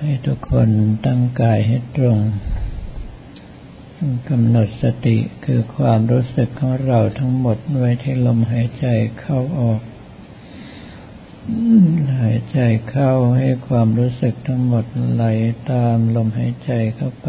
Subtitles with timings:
[0.00, 0.68] ให้ทุกคน
[1.06, 2.18] ตั้งกายให้ตรง
[4.30, 8.86] กำหนดสติคือความรู้สึกของเราทั้งหมดไว้ที่ลมหายใจ
[9.20, 9.80] เข้าออก
[12.20, 12.58] หายใจ
[12.90, 14.84] เข้าให้ความรู้สึกทั้งหมด
[15.14, 15.24] ไหล
[15.70, 17.28] ตามลมหายใจเข้าไป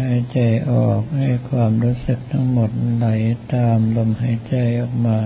[0.00, 0.40] หายใจ
[0.70, 3.06] ออกให้ความรู้สึกทั้งหมดไหล
[3.54, 5.18] ตามลมหายใจออกมา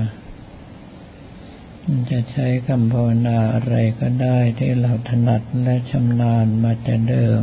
[2.11, 7.43] จะใช้คำภาวนาอะไรก็ได้ที่เราถนัดและชำนาญมาแต่เดิม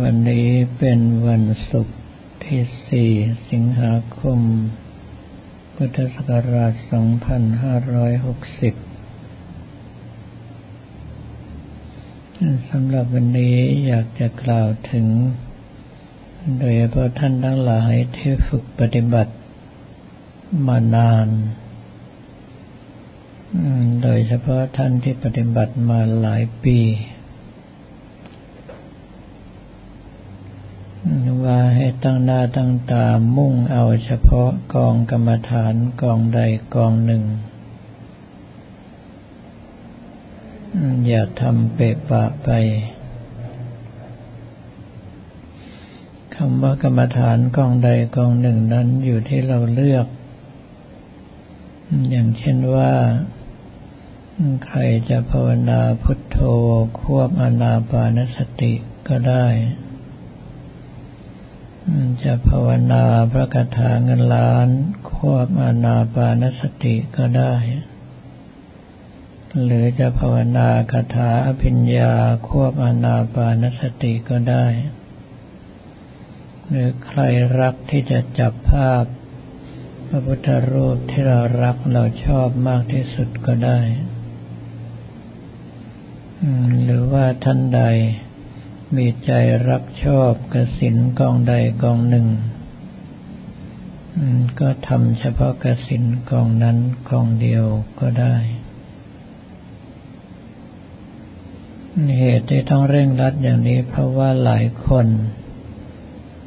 [0.00, 0.48] วันนี้
[0.78, 1.98] เป็นวันศุกร์
[2.44, 3.10] ที่สี่
[3.50, 4.40] สิงหาคม
[5.76, 6.80] พุทธศักราช 2560
[12.70, 13.56] สำหรับวันนี้
[13.86, 15.06] อยากจะกล่าวถึง
[16.58, 19.32] โดยเฉพาะท่านทั้งหลายที่ฝึกปฏิบัติ
[20.66, 21.28] มานาน
[24.02, 26.78] โดยเฉพาะท่านที่ปฏิบัติมาหลายปี
[31.44, 36.40] ว่าให้ตั้งหน้าตั้งตามุ่งเอาเฉพาะกองกรรมฐานกองใด
[36.74, 37.24] กองหนึ่ง
[41.06, 42.48] อย่าทำเปะปะไป
[46.34, 50.06] คำว่ากรรมฐานกองใดกองหนึ่งนั้นอยู่ที่เราเลือก
[52.10, 52.92] อย่างเช่นว่า
[54.66, 54.78] ใคร
[55.10, 56.38] จะภาวนาพุทโธ
[57.00, 58.72] ควบอนาปานสติ
[59.08, 59.46] ก็ได้
[62.24, 64.68] จะภาวนาพระคาถาเงินล้าน
[65.12, 67.54] ควบอนาปานสติก็ได้
[69.64, 72.12] หรือจะภาวนาคาถาอภิญญา
[72.48, 74.66] ควบอนาปานสติก็ได้
[76.68, 77.20] หรือใคร
[77.60, 79.04] รักที่จะจับภาพ
[80.10, 83.80] พระพุทธรูปที่เรารักเราชอบมากที่สุดก็ได้
[86.82, 87.82] หรือว่าท่านใด
[88.96, 89.32] มีใจ
[89.68, 92.26] รักชอบกสินกองใดกองหนึ่ง
[94.60, 96.78] ก็ทำเฉพาะกสินกองนั้น
[97.08, 97.64] กองเดียว
[98.00, 98.36] ก็ได้
[102.18, 105.06] เหตุที่ต้องเร่งรัดอย่างนี้เพราะว่าหลายคน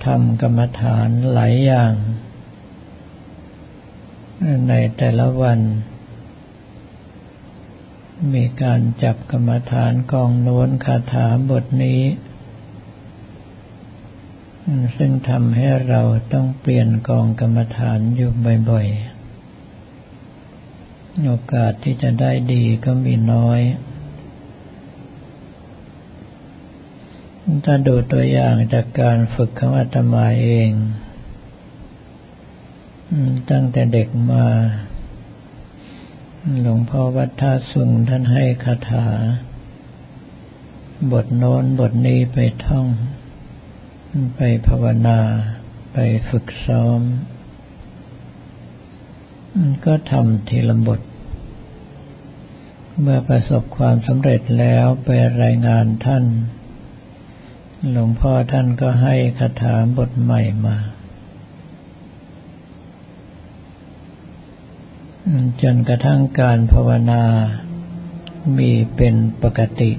[0.05, 1.93] ทำกรรมฐานหลายอย่าง
[4.69, 5.59] ในแต่ละวัน
[8.33, 12.01] มีการจับกรรมฐานกองโน้นคาถาบทนี้
[14.97, 16.01] ซึ่งทำให้เรา
[16.33, 18.31] ต้องเปลี่ยนกองกรรมฐานอยู่
[18.69, 23.59] บ่อยๆ โอกาสที่จะได้ดีก็มีน้อย
[27.65, 30.69] ถ้าดูตัวอย่างจากการฝึกของอาตมาเอง
[33.51, 34.45] ตั้งแต่เด็กมา
[36.61, 39.07] หลวงพ่อวัดท่าสุงท่านให้คาถา
[41.11, 42.87] บทโน้นบทนี้ไปท่อง
[44.35, 45.19] ไปภาวนา
[45.93, 45.97] ไป
[46.29, 47.01] ฝึกซ้อม
[49.85, 51.01] ก็ทำทีละบท
[53.01, 55.09] เมื่อประสบความสำเร็จแล้วไป
[55.43, 56.25] รายงานท่าน
[57.91, 60.77] หลวงพ่อท่านก็ให้คาถาบทใหม่มา
[65.61, 67.23] จนกระทั่งการภาวนา
[68.57, 69.91] มีเป็นปกติ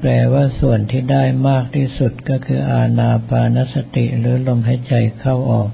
[0.00, 5.70] แปลว่าส่วนที่ได้มากที่สุดก็คืออาณาปานสติหรือลมหายใจเข้าออก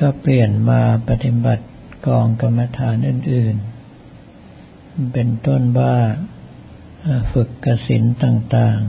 [0.00, 1.64] ก็เปลี่ยนมาปฏิบัติ
[2.06, 3.56] กองกรรมฐานอื่น
[4.34, 5.96] ๆ เป็นต้นว่า
[7.32, 8.80] ฝึกกสินต่าง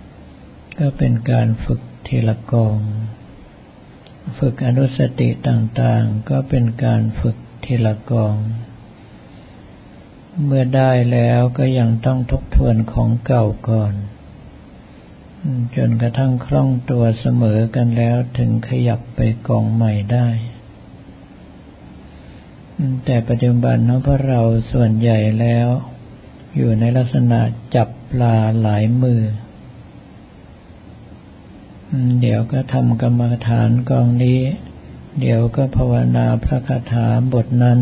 [0.00, 2.78] ๆ ก็เป็นการฝึกทีละกอง
[4.38, 8.36] ฝึกอนุสติต่างๆ ก็เป็นการฝึกทีละกอง
[10.44, 13.94] เมื่อได้แล้วก็ยังต้องทบทวนของเก่าก่อน
[15.76, 20.28] จนกระทั่งคล่องตัวเสมอกันแล้วถึงขยับไปกองใหม่ได้
[23.04, 24.40] แต่ปัจจุบันเนาะพวกเรา
[24.72, 25.68] ส่วนใหญ่แล้ว
[26.56, 27.40] อยู่ในลักษณะ
[27.74, 29.20] จับปลาหลายมือ
[32.20, 34.40] เดี๋ยวก็ทำกรรมฐานกองนี้
[35.20, 37.80] เดี๋ยวก็ภาวนาพระคาถาบทนั้น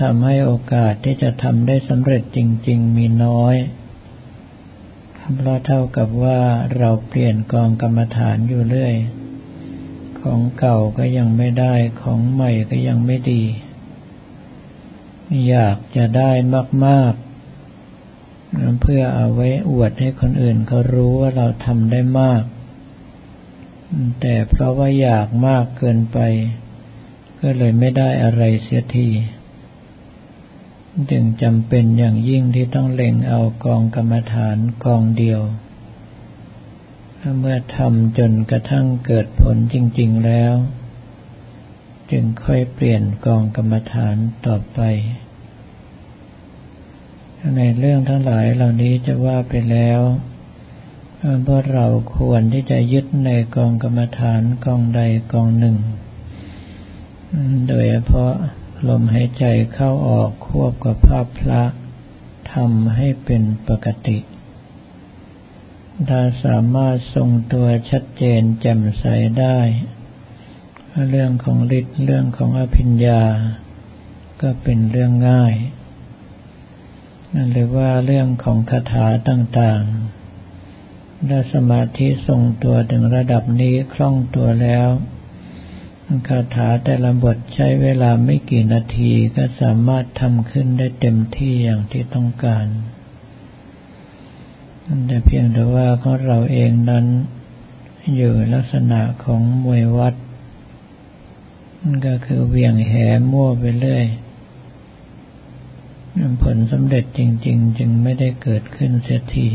[0.00, 2.38] ทำให้โอกาสที่จะทำได้สำเร็จจ
[2.68, 3.56] ริง ๆ มีน้อย
[5.36, 6.40] เพราะเท่ากับว่า
[6.76, 8.94] เราเปลี่ยนกองกรรมฐานอยู่เรื่อย
[10.20, 13.42] ของเก่าก็ยังไม่ได้ ของใหม่ก็ยังไม่ดี
[15.48, 16.30] อยากจะได้
[16.86, 17.14] มาก
[18.80, 22.42] เพื่อเอาไว้อวดให้คนอื่นเขารู้ว่าเราทำได้มาก
[24.20, 26.18] แต่เพราะว่าอยากมากเกินไป
[27.40, 29.08] ก็เลยไม่ได้อะไรเสียที
[31.10, 35.40] จึงจำเป็นอย่างยิ่งที่ต้องเล็งเอากองกรรมฐานกองเดียว
[37.40, 40.54] เมื่อทำจนกระทั่งเกิดผลจริง ๆแล้ว
[42.10, 44.16] จึงค่อยเปลี่ยนกองกรรมฐาน
[44.46, 44.80] ต่อไป
[47.56, 50.00] ในเรื่องทั้งหลายเหล่านี้จะว่าไปแล้ว
[51.42, 51.86] เพราะเรา
[52.16, 55.00] ควรที่จะยึดในกองกรรมฐานกองใด
[55.32, 55.76] กองหนึ่ง
[57.68, 58.34] โดยเฉพาะ
[58.88, 59.44] ลมหายใจ
[59.74, 61.62] เข้าออกควบกับภาพพระ
[62.52, 64.18] ทำให้เป็นปกติ
[66.08, 69.04] ถ้าสามารถทรงตัวชัดเจนแจ่มใส
[69.40, 69.58] ได้
[71.10, 73.22] เรื่องของฤทธิ์เรื่องของอภิญญา
[74.42, 75.54] ก็เป็นเรื่องง่าย
[77.50, 84.88] หรือว่าเรื่องของคาถาต่างๆถ้าสมาธิทรงตัวถึงระดับนี้คล่องตัวแล้ว
[86.28, 92.66] คาถาแต่ละบทใช้เวลาไม่กี่นาทีก็สามารถทำขึ้นได้เต็มที่อย่างที่ต้องการ
[95.06, 97.06] แต่เพียงแต่ว่าของเราเองนั้น
[98.16, 100.14] อยู่ลักษณะของมวยวัด
[102.06, 102.92] ก็คือเวียงแห
[103.32, 104.04] มั่วไปเรื่อย
[106.42, 109.48] ผลสำเร็จจริง ๆ จึงไม่ได้เกิดขึ้นเสียที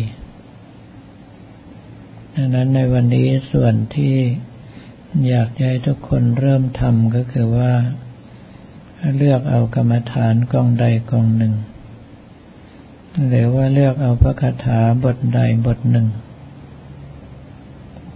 [2.36, 4.16] ดังนั้นในวันนี้ส่วนที่
[5.28, 7.74] อยากให้ทุกคนเริ่มทำก็คือว่า
[9.18, 11.54] เลือกเอากรรมฐานกองใดกองหนึ่ง
[13.30, 16.08] หรือว่าเลือกเอาพระคาถาบทใดบทหนึ่ง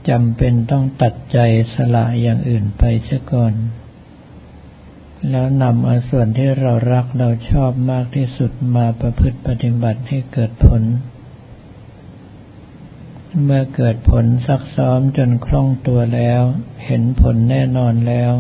[0.10, 1.38] จำเป็นต้องตัดใจ
[1.74, 3.54] สละอย่างอื่นไปเสียก่อน
[5.30, 10.82] แล้วนำเอาส่วนที่เรารักเราชอบมากที่สุดมาประพฤติปฏิบัติให้เกิดผล
[13.44, 16.42] เมื่อเกิดผลซักซ้อมจนคล่องตัวแล้ว
[16.86, 18.32] เห็นผลแน่นอนแล้ว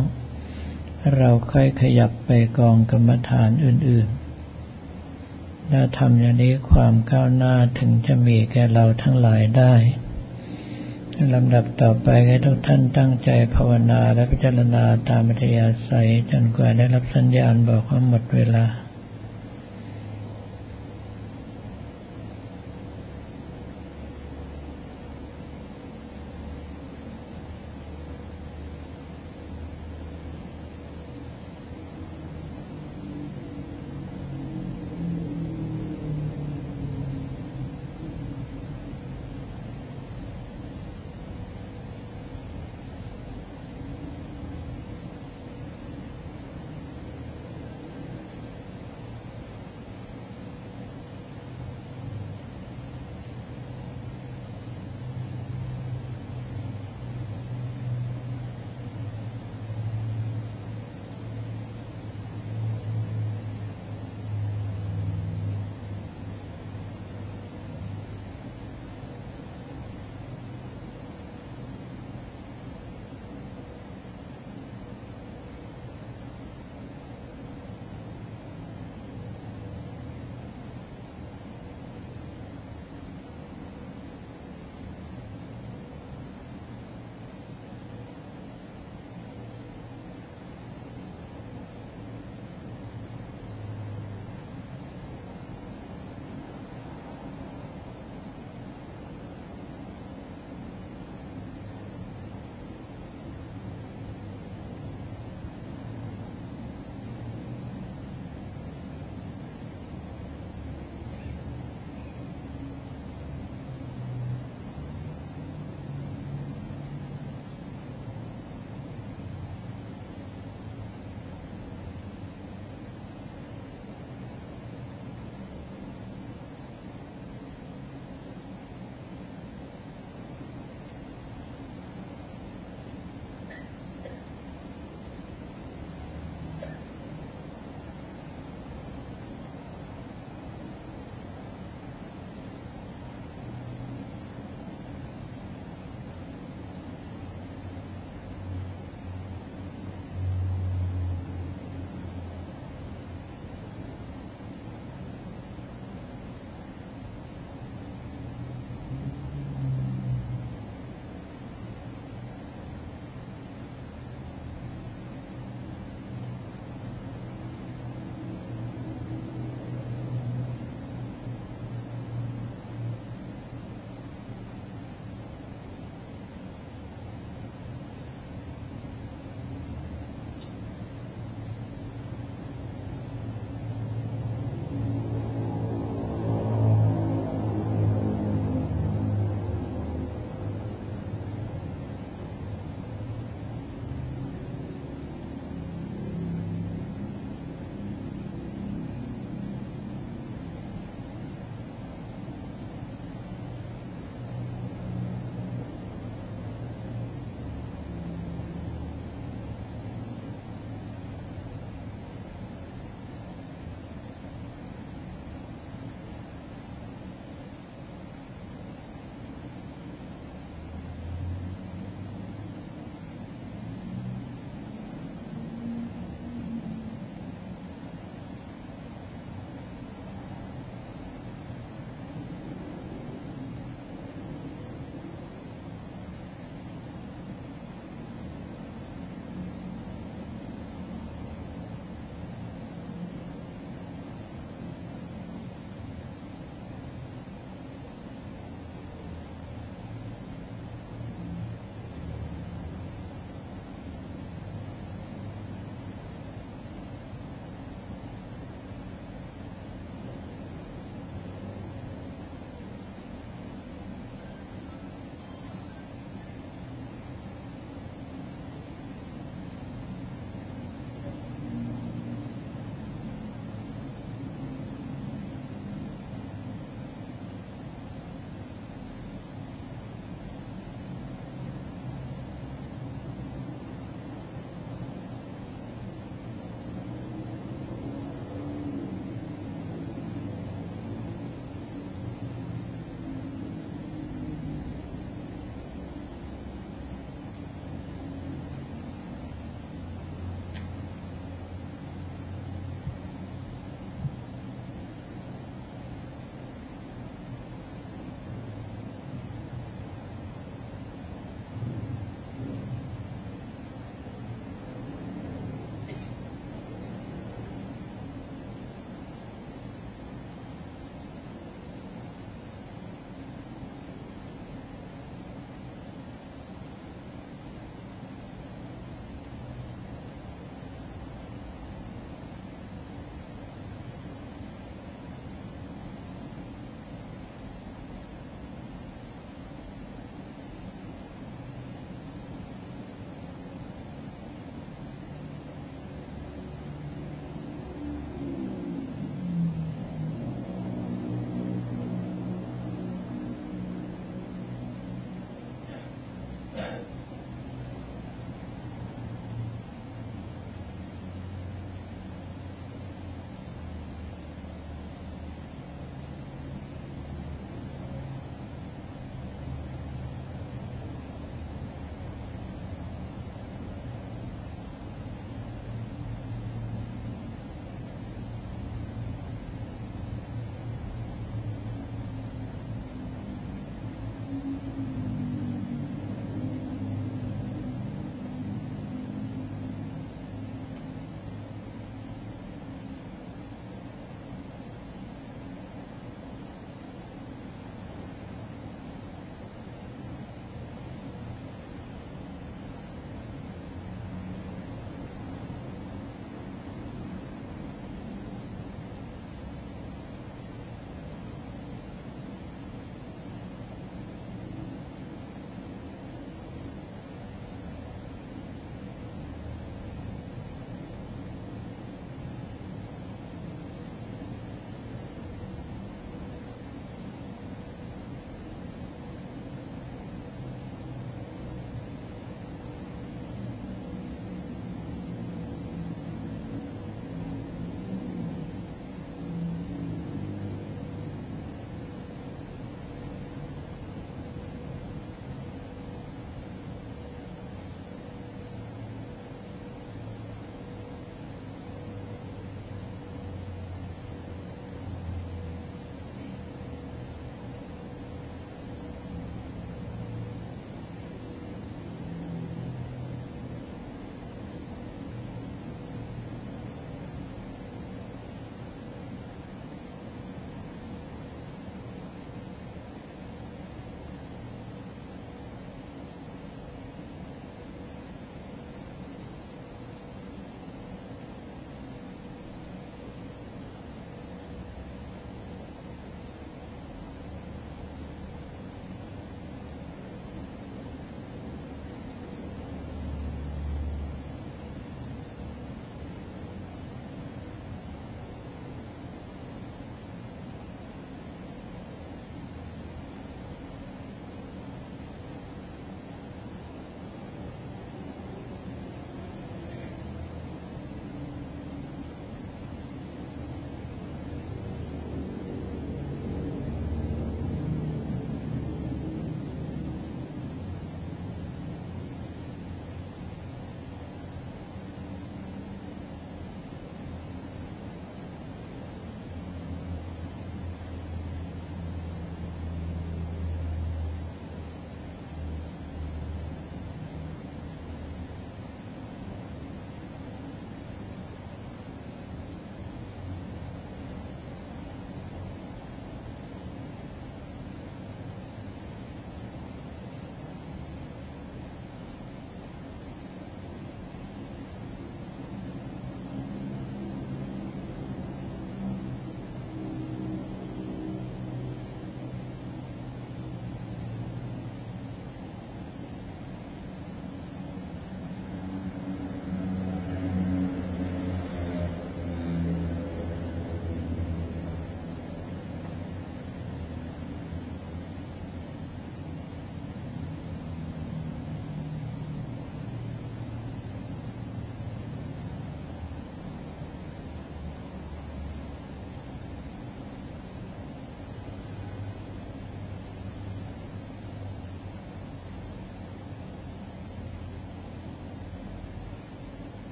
[1.17, 9.73] เราค่อยขยับไปกองกรรมฐานอื่นๆถ้าทำอย่างนี้ความก้าวหน้าถึงจะมีแก่เราทั้งหลายได้
[11.33, 18.65] ลำดับต่อไปให้ทุกท่านตั้งใจภาวนาและพิจารณาตามอัธยาศัยจนกว่าได้รับสัญญาณบอกว่าหมดเวลา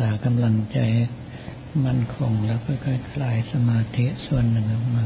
[0.00, 0.78] ษากำลังใจ
[1.84, 5.04] มั่นคงแล้วค่อยๆคลายสมาธิส่วนหนึ่งออกมา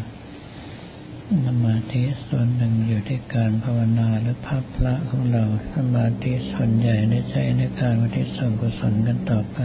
[1.46, 5.44] สมาธิส่วนหนึ่งอยู่ที่การภาวนาหรือภาพพระของเรา
[5.76, 9.58] สมาธิส่วนใหญ่ได้ใช้ในการปฏิส่วนกุศลกันต่อไป